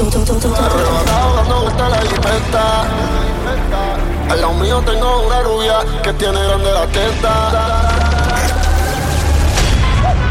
Arrebatado 0.00 1.34
dando 1.34 1.62
vueltas 1.62 1.90
la 1.90 1.98
jipeta. 2.02 2.84
Al 4.30 4.40
lado 4.40 4.54
mío 4.54 4.80
tengo 4.86 5.26
una 5.26 5.42
rubia 5.42 5.80
que 6.04 6.12
tiene 6.12 6.40
grande 6.40 6.72
la 6.72 6.86
testa. 6.86 7.48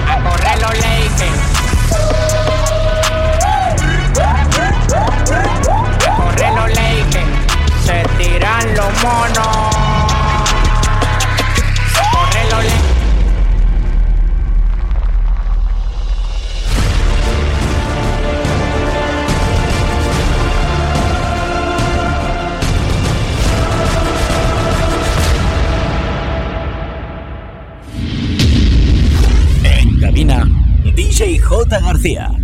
A 0.07 0.23
correr 0.23 0.61
los 0.61 0.73
Lakers. 0.77 1.39
A 6.05 6.15
correr 6.15 6.53
los 6.53 6.69
Lakers. 6.69 7.27
Se 7.85 8.03
tiran 8.17 8.73
los 8.73 9.03
monos. 9.03 9.66
J. 31.57 31.79
García. 31.79 32.36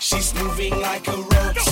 She's 0.00 0.32
moving 0.34 0.80
like 0.80 1.08
a 1.08 1.16
roach. 1.16 1.67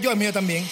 yo, 0.00 0.10
es 0.12 0.16
mío 0.16 0.32
también. 0.32 0.64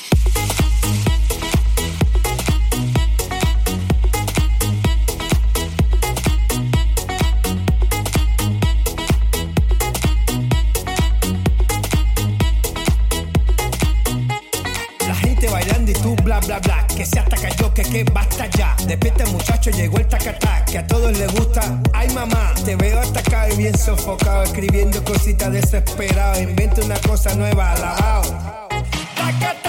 La 15.07 15.15
gente 15.15 15.49
bailando 15.49 15.91
y 15.91 15.95
tú 15.95 16.17
bla 16.23 16.41
bla, 16.41 16.59
bla, 16.61 16.87
que 16.87 17.05
se 17.05 17.19
ataca 17.19 17.49
yo, 17.57 17.73
que 17.75 17.83
que 17.83 18.05
basta 18.05 18.47
ya. 18.47 18.75
Despierta 18.87 19.25
este 19.25 19.37
muchacho, 19.37 19.71
llegó 19.71 19.99
el 19.99 20.09
tacatá, 20.09 20.65
que 20.65 20.79
a 20.79 20.87
todos 20.87 21.17
les 21.19 21.31
gusta. 21.35 21.81
Ay 21.93 22.09
mamá, 22.15 22.55
te 22.65 22.77
veo 22.77 23.01
atacado 23.01 23.53
y 23.53 23.57
bien 23.57 23.77
sofocado, 23.77 24.45
escribiendo 24.45 25.05
cositas 25.05 25.53
desesperado. 25.53 26.41
Inventa 26.41 26.83
una 26.83 26.99
cosa 27.01 27.35
nueva, 27.35 27.73
alabao 27.73 28.68
que 29.39 29.47
te 29.63 29.68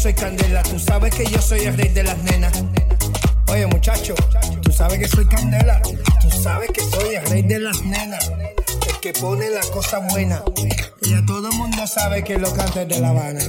soy 0.00 0.14
candela, 0.14 0.62
tú 0.62 0.78
sabes 0.78 1.14
que 1.14 1.26
yo 1.26 1.42
soy 1.42 1.60
el 1.60 1.76
rey 1.76 1.88
de 1.90 2.02
las 2.02 2.16
nenas. 2.22 2.64
Oye 3.48 3.66
muchacho, 3.66 4.14
tú 4.62 4.72
sabes 4.72 4.98
que 4.98 5.06
soy 5.06 5.26
candela, 5.26 5.82
tú 5.82 6.30
sabes 6.30 6.70
que 6.70 6.80
soy 6.80 7.16
el 7.16 7.26
rey 7.26 7.42
de 7.42 7.58
las 7.58 7.82
nenas, 7.82 8.30
el 8.88 9.00
que 9.02 9.12
pone 9.12 9.50
la 9.50 9.60
cosa 9.72 9.98
buena. 9.98 10.42
Y 11.02 11.12
a 11.12 11.22
todo 11.26 11.52
mundo 11.52 11.86
sabe 11.86 12.24
que 12.24 12.38
lo 12.38 12.50
canta 12.54 12.86
de 12.86 12.98
La 12.98 13.10
Habana. 13.10 13.42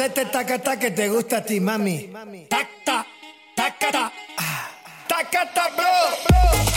hacerte 0.00 0.24
tacata 0.26 0.78
que 0.78 0.90
te 0.92 1.08
gusta 1.10 1.38
a 1.38 1.44
ti, 1.44 1.60
mami. 1.60 2.08
Tacta, 2.48 3.06
tacata, 3.54 4.10
tacata, 5.06 5.68
bro. 5.76 5.84
bro. 6.26 6.69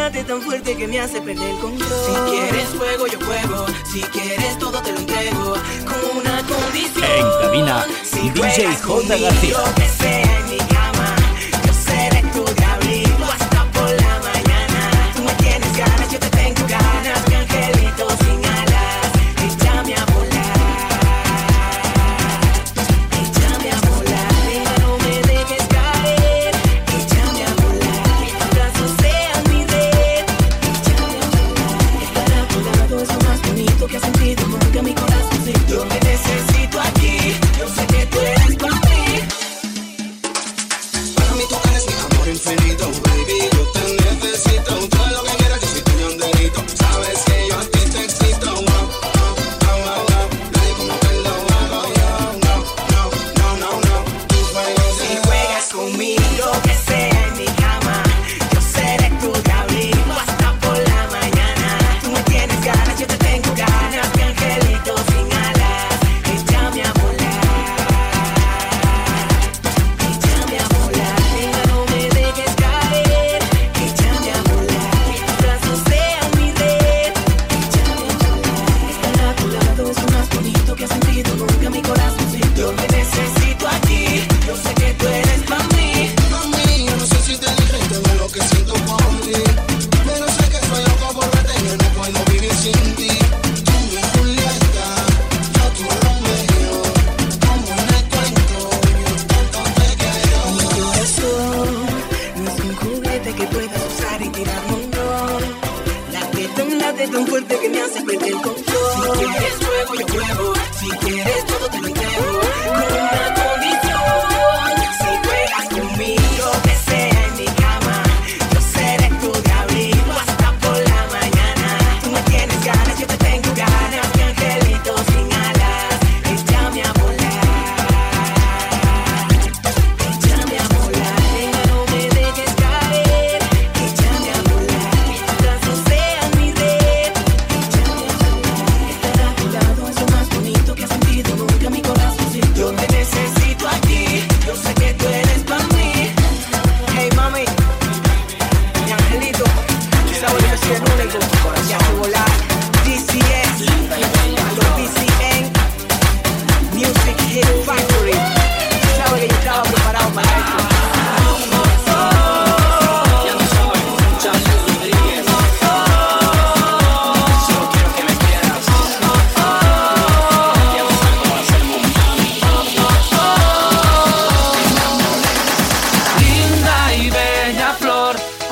late 0.00 0.24
tan 0.24 0.40
fuerte 0.40 0.74
que 0.76 0.88
me 0.88 0.98
hace 0.98 1.20
perder 1.20 1.50
el 1.50 1.58
control. 1.58 1.90
Si 2.06 2.30
quieres 2.30 2.68
fuego, 2.70 3.06
yo 3.06 3.18
juego. 3.20 3.66
Si 3.92 4.00
quieres 4.00 4.58
todo, 4.58 4.80
te 4.80 4.92
lo 4.92 4.98
entrego. 4.98 5.54
Con 5.90 6.18
una 6.18 6.42
condición. 6.42 7.04
En 7.04 7.26
cabina, 7.42 7.86
si 8.02 8.30
DJ 8.30 8.74
J. 8.82 9.16
García. 9.18 10.29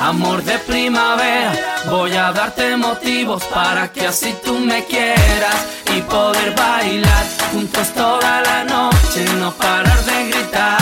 Amor 0.09 0.43
de 0.43 0.57
primavera, 0.57 1.53
voy 1.87 2.13
a 2.13 2.31
darte 2.31 2.75
motivos 2.75 3.43
para 3.43 3.91
que 3.91 4.07
así 4.07 4.35
tú 4.43 4.57
me 4.57 4.83
quieras 4.85 5.67
y 5.95 6.01
poder 6.01 6.55
bailar 6.55 7.25
juntos 7.51 7.89
toda 7.93 8.41
la 8.41 8.63
noche, 8.63 9.23
no 9.39 9.51
parar 9.51 10.03
de 10.05 10.29
gritar. 10.31 10.79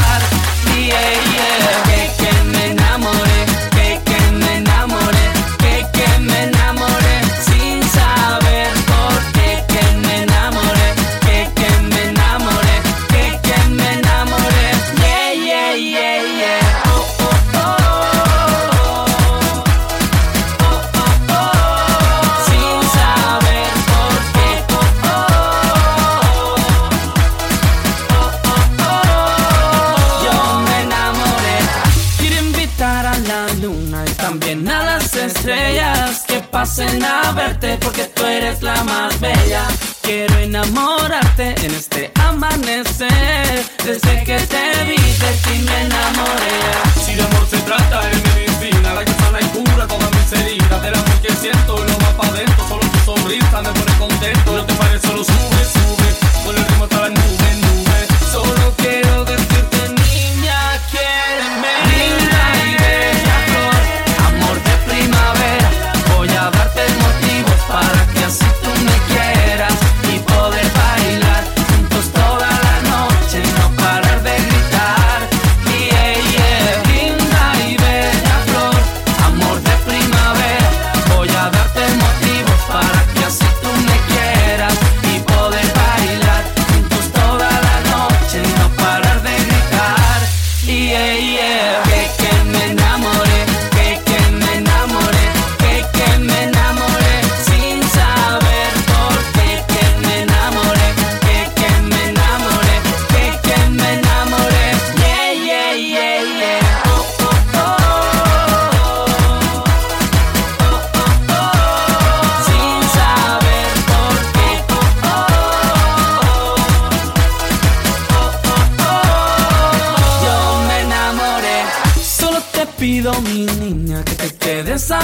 cena 36.77 37.31
verte 37.31 37.75
porque 37.81 38.03
tú 38.03 38.23
eres 38.23 38.61
la 38.61 38.83
más 38.83 39.19
bella. 39.19 39.63
Quiero 40.03 40.37
enamorarte 40.37 41.55
en 41.65 41.73
este 41.73 42.11
amanecer. 42.23 43.65
Desde 43.83 44.23
que 44.23 44.37
te 44.53 44.83
vi 44.87 45.01
de 45.23 45.31
ti 45.43 45.55
me 45.65 45.81
enamoré. 45.87 46.57
Si 47.03 47.15
de 47.15 47.23
amor 47.23 47.47
se 47.49 47.57
trata 47.69 48.11
es 48.11 48.21
medicina, 48.29 48.93
la 48.93 49.03
que 49.03 49.13
sana 49.13 49.39
y 49.41 49.45
cura 49.57 49.87
todas 49.87 50.11
mis 50.17 50.31
heridas. 50.39 50.79
Del 50.83 50.93
amor 50.93 51.19
que 51.23 51.33
siento 51.33 51.83
no 51.83 51.97
va 51.97 52.11
para 52.15 52.29
adentro, 52.29 52.67
solo 52.67 52.83
tu 52.91 52.99
sonrisa 52.99 53.61
me 53.63 53.69
pone 53.69 53.97
contento. 53.97 54.57
No 54.57 54.63
te 54.63 54.73
parece 54.75 55.07
lo 55.13 55.23
suyo 55.23 55.56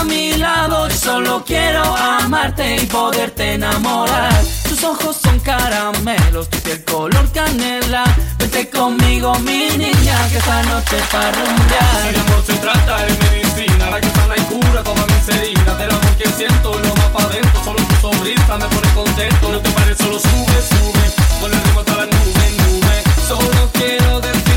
mi 0.06 0.34
lado, 0.34 0.88
yo 0.88 0.96
solo 0.96 1.44
quiero 1.46 1.84
amarte 1.84 2.78
y 2.78 2.86
poderte 2.86 3.54
enamorar. 3.54 4.34
Tus 4.68 4.84
ojos 4.84 5.18
son 5.22 5.40
caramelos, 5.40 6.50
tu 6.50 6.58
piel 6.60 6.84
color 6.84 7.32
canela. 7.32 8.04
Vete 8.38 8.70
conmigo, 8.70 9.34
mi 9.40 9.70
niña, 9.78 10.30
que 10.30 10.38
esta 10.38 10.64
noche 10.64 10.98
para 11.12 11.32
rumbear. 11.32 12.02
Si 12.02 12.08
el 12.10 12.20
amor 12.20 12.44
se 12.46 12.54
trata 12.54 13.06
es 13.06 13.20
medicina, 13.20 13.90
la 13.90 14.02
que 14.02 14.10
sana 14.10 14.36
y 14.38 14.42
cura 14.42 14.84
toda 14.84 15.06
mis 15.06 15.30
heridas. 15.36 15.78
Del 15.78 15.92
amor 15.92 16.16
que 16.18 16.30
siento 16.30 16.80
lo 16.80 16.96
va 16.96 17.14
para 17.14 17.26
adentro, 17.28 17.64
solo 17.64 17.80
tu 17.84 17.96
sonrisa 17.96 18.58
me 18.58 18.66
pone 18.66 18.94
contento. 18.94 19.52
No 19.52 19.60
te 19.60 19.70
pares, 19.72 19.98
solo 19.98 20.20
sube, 20.20 20.60
sube, 20.72 21.06
con 21.42 21.52
el 21.54 21.62
ritmo 21.64 21.80
hasta 21.80 21.96
la 21.96 22.06
nube, 22.06 22.46
nube. 22.58 23.04
Solo 23.28 23.70
quiero 23.74 24.20
decir 24.22 24.53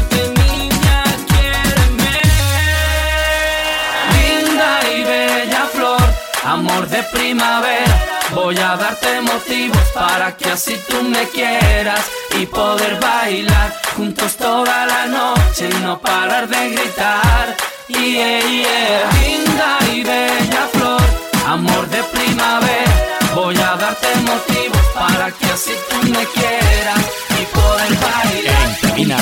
amor 6.47 6.89
de 6.89 7.03
primavera. 7.05 7.97
Voy 8.35 8.57
a 8.59 8.77
darte 8.77 9.21
motivos 9.21 9.83
para 9.95 10.37
que 10.37 10.51
así 10.51 10.75
tú 10.89 11.03
me 11.03 11.29
quieras 11.29 12.05
y 12.39 12.47
poder 12.47 12.99
bailar 13.01 13.75
juntos 13.97 14.37
toda 14.37 14.87
la 14.87 15.07
noche 15.07 15.69
y 15.71 15.83
no 15.83 15.99
parar 16.01 16.49
de 16.49 16.71
gritar. 16.71 17.57
Yeah, 17.89 18.41
yeah. 18.41 19.11
Linda 19.23 19.79
y 19.93 20.03
bella 20.03 20.69
flor, 20.73 21.03
amor 21.47 21.89
de 21.89 22.03
primavera. 22.05 22.95
Voy 23.35 23.57
a 23.57 23.77
darte 23.77 24.09
motivos 24.23 24.87
para 24.95 25.31
que 25.31 25.47
así 25.47 25.73
tú 25.89 25.97
me 26.09 26.25
quieras 26.27 27.01
y 27.41 27.45
poder 27.55 27.93
bailar. 28.07 28.67
En 28.67 28.89
cabina, 28.89 29.17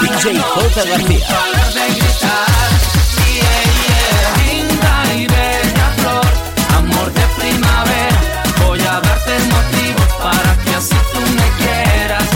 DJ 0.00 0.40
J. 0.40 0.84
García. 0.84 1.26
darte 9.02 9.38
motivos 9.54 10.12
para 10.22 10.56
que 10.64 10.74
así 10.74 10.96
tú 11.12 11.20
me 11.20 11.48
quieras. 11.58 12.29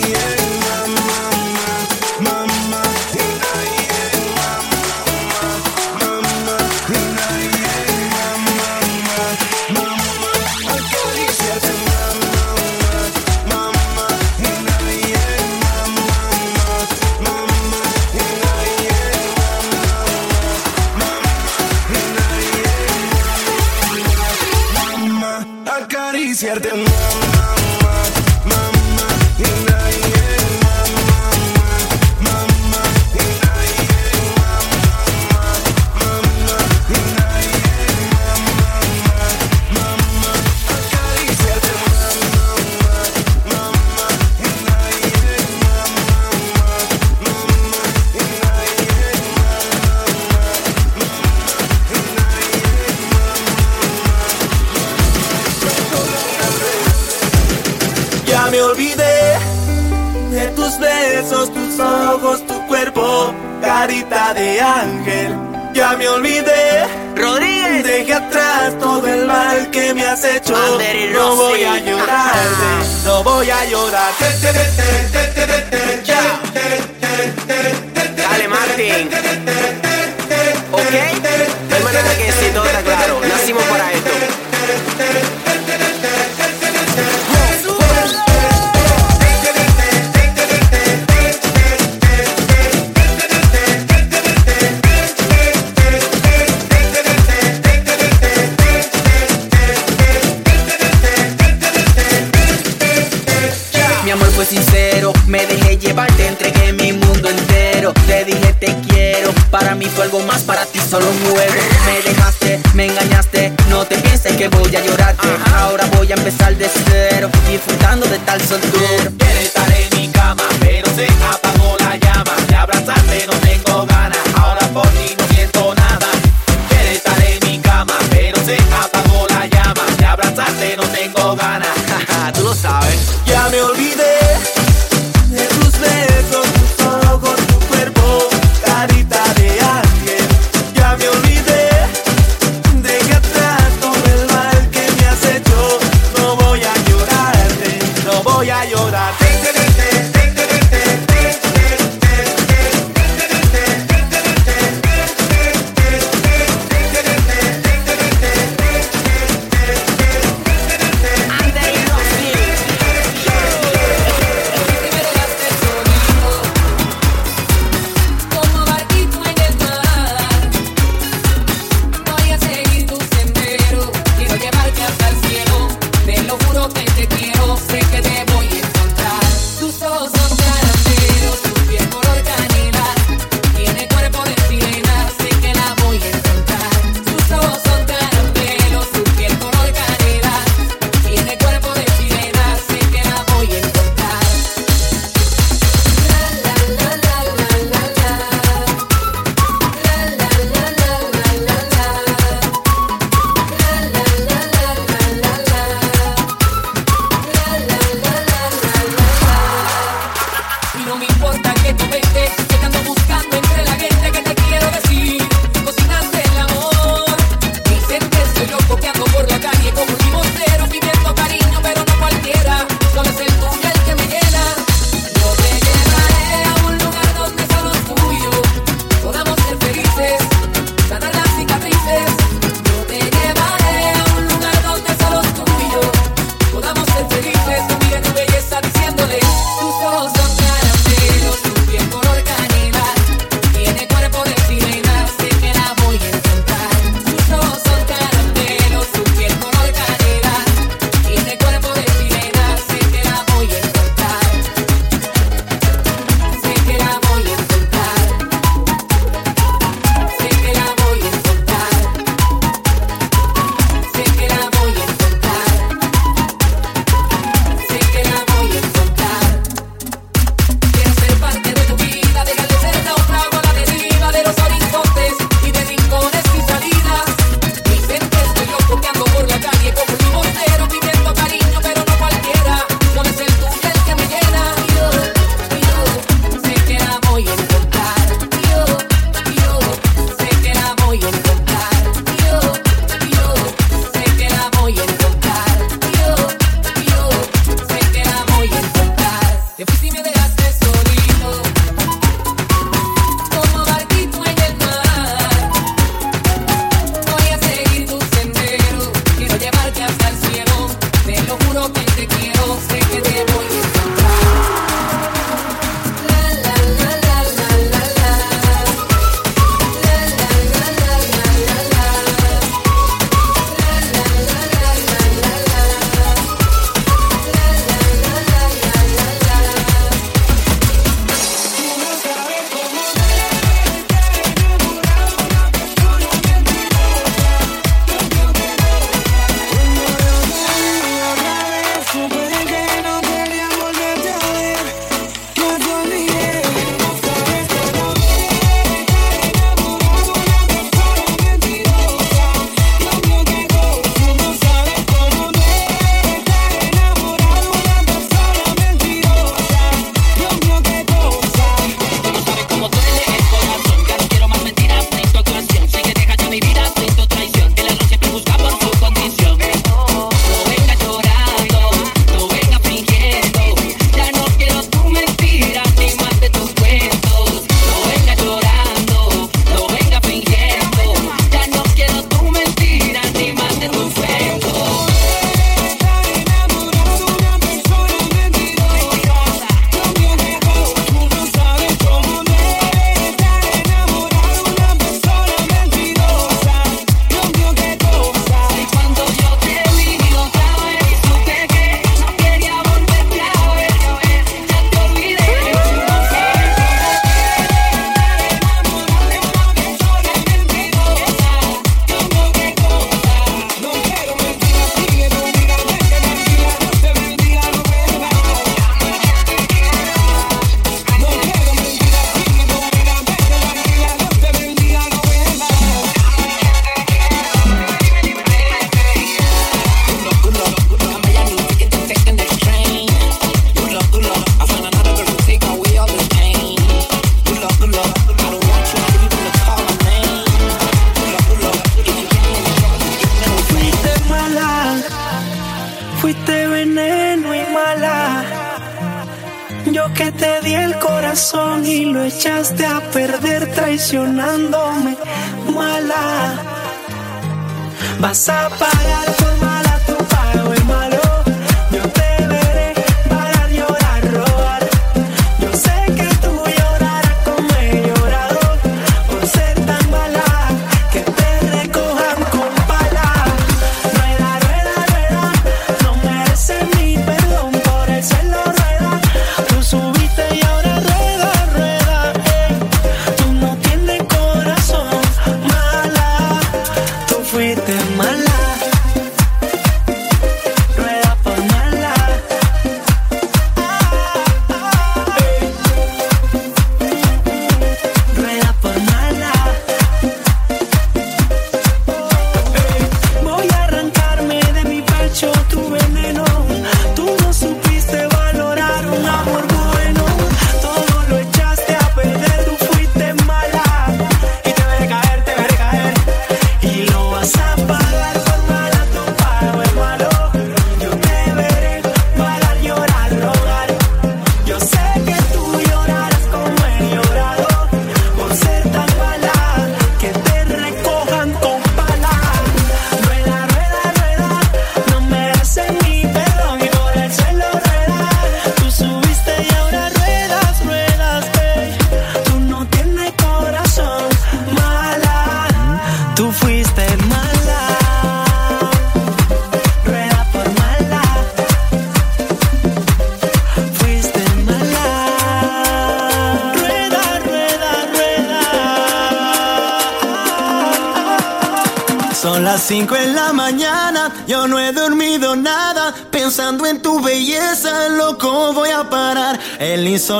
yeah. 0.00 0.23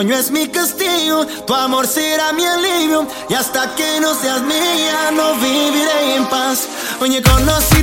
sueño 0.05 0.19
es 0.19 0.31
mi 0.31 0.49
castigo, 0.49 1.27
tu 1.47 1.55
amor 1.55 1.87
será 1.87 2.33
mi 2.33 2.45
alivio. 2.45 3.07
Y 3.31 3.35
hasta 3.35 3.75
que 3.75 4.01
no 4.01 4.15
seas 4.15 4.43
mía, 4.43 5.11
no 5.13 5.35
viviré 5.37 6.17
en 6.17 6.27
paz. 6.27 6.69
Oye, 7.01 7.23
conocí 7.23 7.83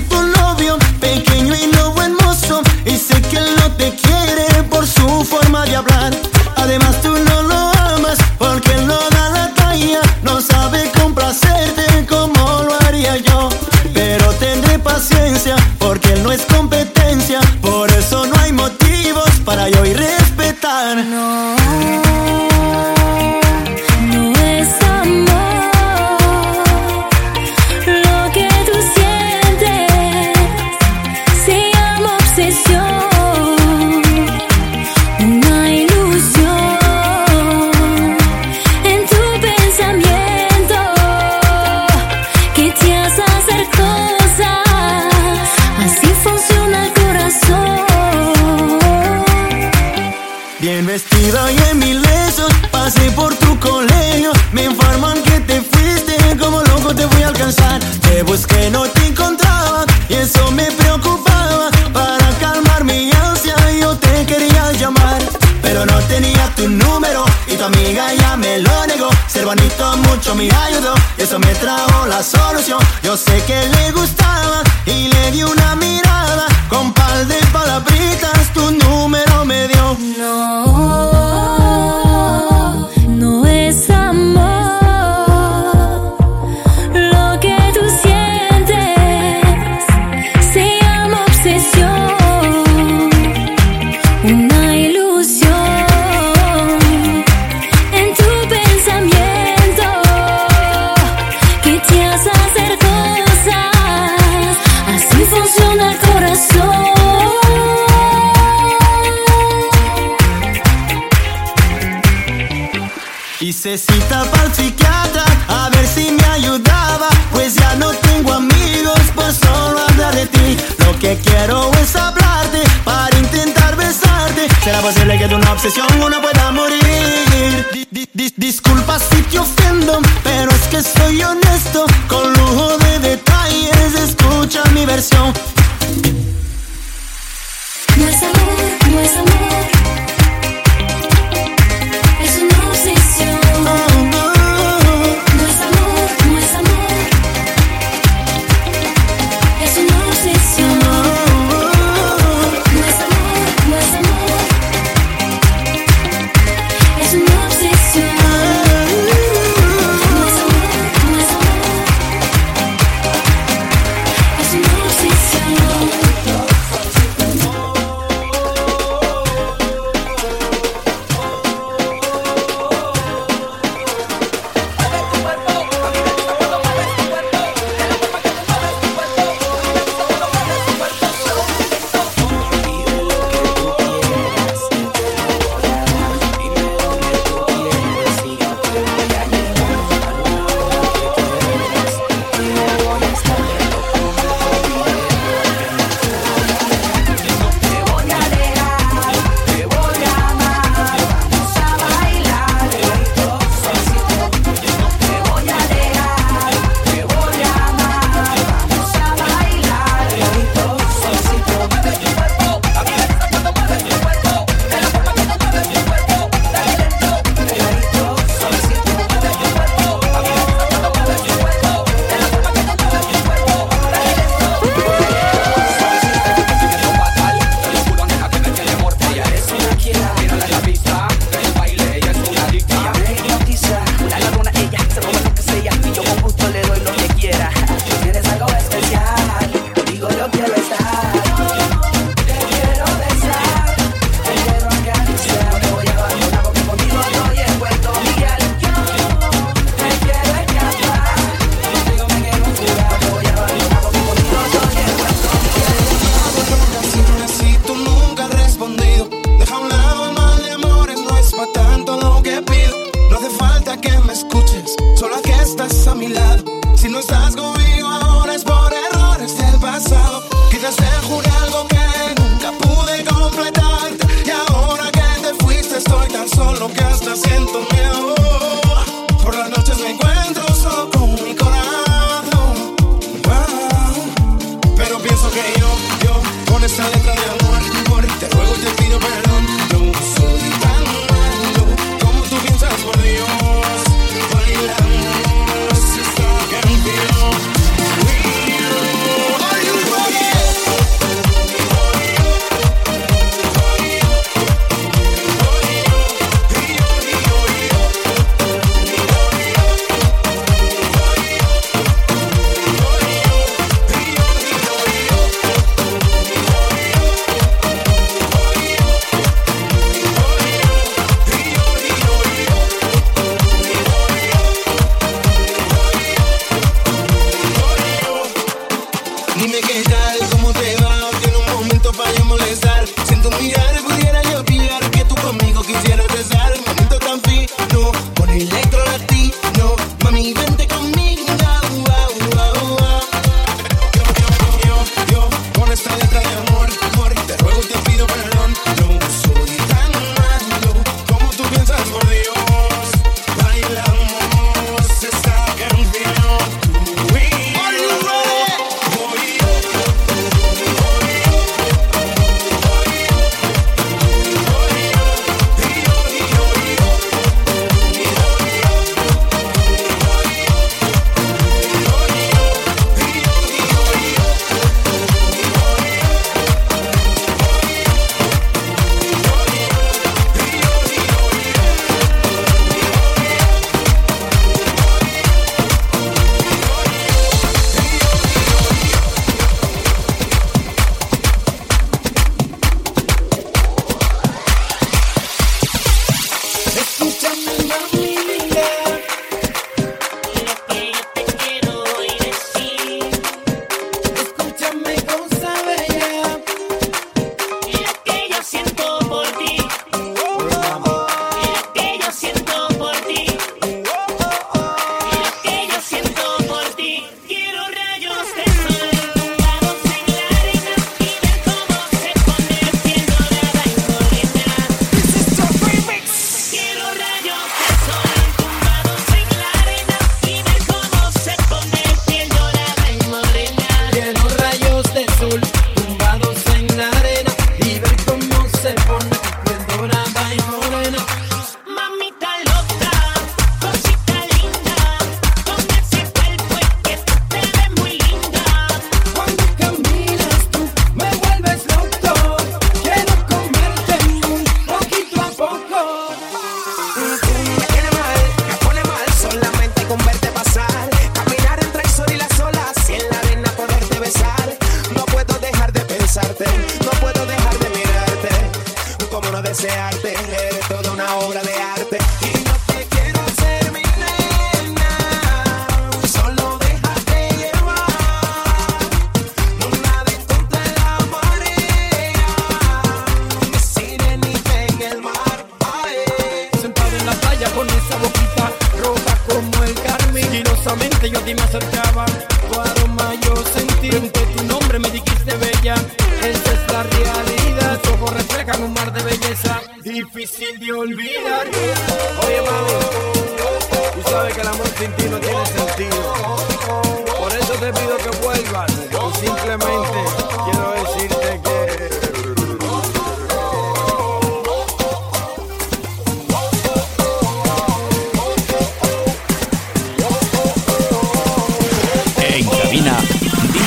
me 71.40 71.54
trajo 71.56 72.08
la 72.08 72.22
solución. 72.24 72.80
Yo 73.04 73.16
sé 73.16 73.42
que 73.46 73.56
le 73.56 73.81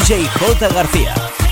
DJ 0.06 0.28
J. 0.28 0.68
García. 0.68 1.43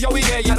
yo, 0.00 0.08
yeah, 0.16 0.38
yeah. 0.38 0.49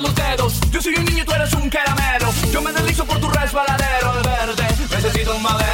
los 0.00 0.14
dedos. 0.14 0.60
Yo 0.70 0.80
soy 0.82 0.94
un 0.94 1.04
niño 1.04 1.22
y 1.22 1.26
tú 1.26 1.32
eres 1.32 1.52
un 1.52 1.68
caramelo. 1.70 2.32
Yo 2.52 2.62
me 2.62 2.72
deslizo 2.72 3.04
por 3.04 3.18
tu 3.20 3.28
resbaladero 3.28 4.14
de 4.14 4.22
verde. 4.22 4.64
Necesito 4.90 5.36
un 5.36 5.42
madero. 5.42 5.73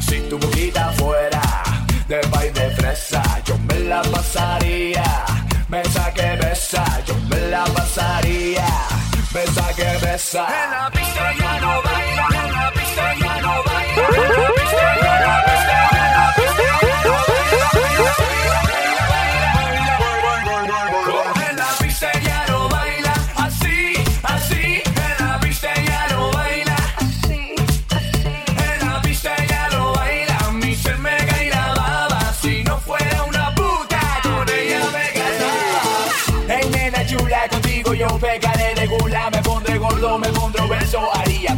si 0.00 0.20
tu 0.28 0.38
boquita 0.38 0.92
fuera 0.92 1.40
de 2.08 2.18
pay 2.30 2.50
de 2.50 2.70
fresa. 2.76 3.22
Yo 3.44 3.56
me 3.58 3.78
la 3.80 4.02
pasaría, 4.02 5.04
Me 5.68 5.84
saqué 5.84 6.36
besa, 6.36 6.84
yo 7.06 7.14
me 7.28 7.40
la 7.50 7.64
pasaría, 7.64 8.66
besa 9.32 9.66
que 9.76 10.06
besa. 10.06 10.46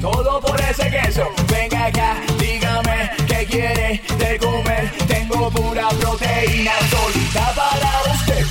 todo 0.00 0.40
por 0.40 0.60
ese 0.60 0.90
queso. 0.90 1.28
Venga 1.48 1.86
acá, 1.86 2.16
dígame 2.38 3.10
qué 3.26 3.46
quiere 3.46 4.02
de 4.18 4.38
comer. 4.38 4.90
Tengo 5.06 5.50
pura 5.50 5.88
proteína 5.88 6.72
solita 6.90 7.54
para 7.54 7.90
usted. 8.12 8.46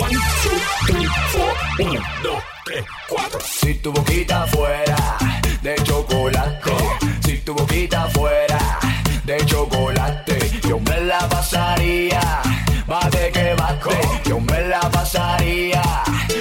One, 0.00 0.18
two, 0.42 0.58
three, 0.86 1.06
four, 1.32 1.86
uno, 1.86 2.00
dos, 2.22 2.42
tres, 2.64 2.84
cuatro. 3.08 3.40
Si 3.40 3.74
tu 3.74 3.92
boquita 3.92 4.46
fuera 4.48 5.18
de 5.62 5.74
chocolate, 5.84 6.72
si 7.24 7.38
tu 7.38 7.54
boquita 7.54 8.08
fuera 8.08 8.78
de 9.24 9.44
chocolate, 9.46 10.60
yo 10.68 10.80
me 10.80 11.00
la 11.00 11.28
pasaría. 11.28 12.20
Bate 12.86 13.30
que 13.30 13.54
bate, 13.54 14.00
yo 14.28 14.40
me 14.40 14.60
la 14.68 14.80
pasaría. 14.90 15.82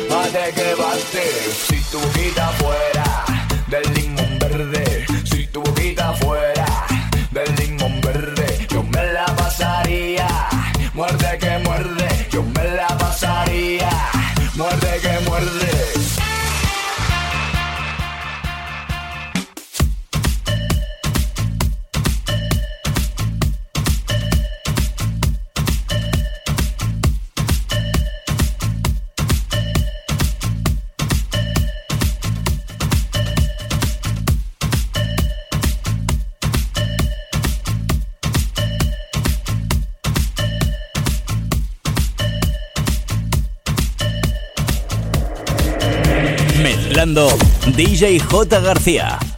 Bate 0.09 0.53
que 0.53 0.75
bate. 0.75 1.80
J. 48.41 48.59
García. 48.59 49.30